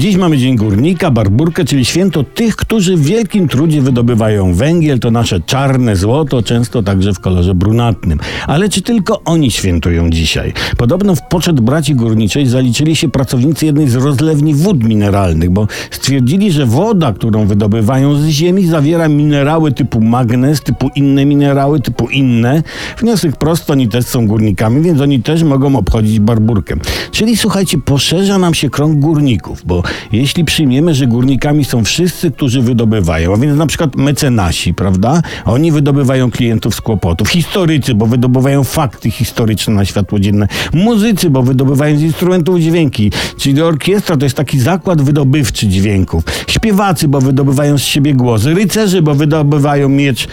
Dziś 0.00 0.16
mamy 0.16 0.38
Dzień 0.38 0.56
Górnika, 0.56 1.10
Barburkę, 1.10 1.64
czyli 1.64 1.84
święto 1.84 2.24
tych, 2.24 2.56
którzy 2.56 2.96
w 2.96 3.04
wielkim 3.04 3.48
trudzie 3.48 3.82
wydobywają 3.82 4.54
węgiel. 4.54 4.98
To 4.98 5.10
nasze 5.10 5.40
czarne 5.40 5.96
złoto, 5.96 6.42
często 6.42 6.82
także 6.82 7.12
w 7.12 7.20
kolorze 7.20 7.54
brunatnym. 7.54 8.18
Ale 8.46 8.68
czy 8.68 8.82
tylko 8.82 9.22
oni 9.24 9.50
świętują 9.50 10.10
dzisiaj? 10.10 10.52
Podobno 10.76 11.14
w 11.14 11.22
poczet 11.28 11.60
braci 11.60 11.94
górniczej 11.94 12.46
zaliczyli 12.46 12.96
się 12.96 13.08
pracownicy 13.08 13.66
jednej 13.66 13.88
z 13.88 13.94
rozlewni 13.94 14.54
wód 14.54 14.84
mineralnych, 14.84 15.50
bo 15.50 15.66
stwierdzili, 15.90 16.52
że 16.52 16.66
woda, 16.66 17.12
którą 17.12 17.46
wydobywają 17.46 18.14
z 18.14 18.26
ziemi, 18.26 18.66
zawiera 18.66 19.08
minerały 19.08 19.72
typu 19.72 20.00
magnez, 20.00 20.60
typu 20.60 20.90
inne 20.96 21.26
minerały, 21.26 21.80
typu 21.80 22.08
inne. 22.08 22.62
Wniosek 22.98 23.36
prosty, 23.36 23.72
oni 23.72 23.88
też 23.88 24.06
są 24.06 24.26
górnikami, 24.26 24.82
więc 24.82 25.00
oni 25.00 25.22
też 25.22 25.42
mogą 25.42 25.76
obchodzić 25.76 26.20
barburkę. 26.20 26.74
Czyli 27.12 27.36
słuchajcie, 27.36 27.78
poszerza 27.78 28.38
nam 28.38 28.54
się 28.54 28.70
krąg 28.70 28.98
górników, 28.98 29.62
bo 29.66 29.82
jeśli 30.12 30.44
przyjmiemy, 30.44 30.94
że 30.94 31.06
górnikami 31.06 31.64
są 31.64 31.84
wszyscy, 31.84 32.30
którzy 32.30 32.62
wydobywają, 32.62 33.34
a 33.34 33.36
więc 33.36 33.58
na 33.58 33.66
przykład 33.66 33.96
mecenasi, 33.96 34.74
prawda? 34.74 35.22
Oni 35.44 35.72
wydobywają 35.72 36.30
klientów 36.30 36.74
z 36.74 36.80
kłopotów. 36.80 37.28
Historycy, 37.28 37.94
bo 37.94 38.06
wydobywają 38.06 38.64
fakty 38.64 39.10
historyczne 39.10 39.74
na 39.74 39.84
światło 39.84 40.18
dzienne. 40.18 40.48
Muzycy, 40.72 41.30
bo 41.30 41.42
wydobywają 41.42 41.98
z 41.98 42.02
instrumentów 42.02 42.60
dźwięki. 42.60 43.12
Czyli 43.38 43.62
orkiestra 43.62 44.16
to 44.16 44.26
jest 44.26 44.36
taki 44.36 44.60
zakład 44.60 45.02
wydobywczy 45.02 45.66
dźwięków. 45.66 46.24
Śpiewacy, 46.46 47.08
bo 47.08 47.20
wydobywają 47.20 47.78
z 47.78 47.82
siebie 47.82 48.14
głos. 48.14 48.44
Rycerzy, 48.44 49.02
bo 49.02 49.14
wydobywają 49.14 49.88
miecz, 49.88 50.28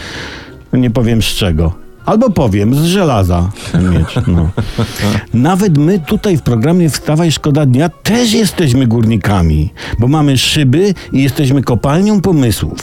no 0.72 0.78
nie 0.78 0.90
powiem 0.90 1.22
z 1.22 1.26
czego. 1.26 1.87
Albo 2.08 2.30
powiem, 2.30 2.74
z 2.74 2.84
żelaza 2.84 3.50
ten 3.72 3.90
miecz. 3.90 4.14
No. 4.26 4.48
Nawet 5.34 5.78
my 5.78 5.98
tutaj 5.98 6.36
w 6.36 6.42
programie 6.42 6.90
Wstawaj 6.90 7.32
Szkoda 7.32 7.66
Dnia 7.66 7.88
też 7.88 8.32
jesteśmy 8.32 8.86
górnikami, 8.86 9.72
bo 9.98 10.08
mamy 10.08 10.38
szyby 10.38 10.94
i 11.12 11.22
jesteśmy 11.22 11.62
kopalnią 11.62 12.20
pomysłów. 12.20 12.78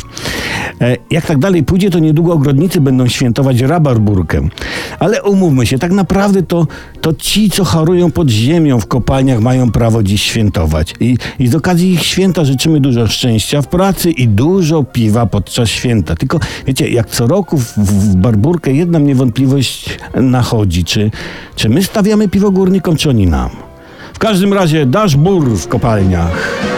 E, 0.82 0.98
jak 1.12 1.26
tak 1.26 1.38
dalej 1.38 1.64
pójdzie, 1.64 1.90
to 1.90 2.00
niedługo 2.00 2.34
ogrodnicy 2.34 2.82
będą 2.82 3.08
świętować 3.08 3.60
rabarburkę. 3.60 4.42
Ale 5.00 5.24
umówmy 5.24 5.66
się, 5.66 5.80
tak 5.80 5.92
naprawdę 5.92 6.44
to, 6.44 6.68
to 7.02 7.14
ci, 7.14 7.50
co 7.50 7.64
chorują 7.64 8.12
pod 8.12 8.30
ziemią 8.30 8.80
w 8.80 8.88
kopalniach, 8.88 9.40
mają 9.40 9.72
prawo 9.72 10.04
dziś 10.04 10.24
świętować. 10.24 10.94
I, 11.00 11.18
I 11.40 11.48
z 11.48 11.56
okazji 11.56 11.94
ich 11.94 12.04
święta 12.04 12.46
życzymy 12.46 12.80
dużo 12.80 13.08
szczęścia 13.08 13.62
w 13.62 13.68
pracy 13.68 14.12
i 14.12 14.28
dużo 14.28 14.84
piwa 14.84 15.26
podczas 15.26 15.70
święta. 15.70 16.16
Tylko 16.16 16.40
wiecie, 16.68 16.90
jak 16.90 17.10
co 17.10 17.28
roku 17.28 17.58
w, 17.58 17.78
w 17.78 18.16
barburkę 18.16 18.74
jedna 18.74 19.00
mnie 19.00 19.16
wątpliwość 19.16 19.98
nachodzi, 20.14 20.84
czy, 20.84 21.12
czy 21.56 21.70
my 21.70 21.84
stawiamy 21.84 22.28
piwo 22.30 22.52
górnikom, 22.52 22.96
czy 22.96 23.10
oni 23.10 23.28
nam. 23.28 23.50
W 24.14 24.20
każdym 24.20 24.54
razie 24.54 24.86
dasz 24.86 25.16
bur 25.16 25.50
w 25.50 25.68
kopalniach. 25.68 26.75